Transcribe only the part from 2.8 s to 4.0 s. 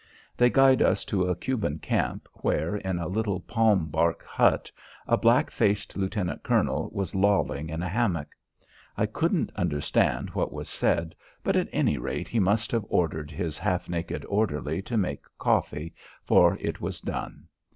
a little palm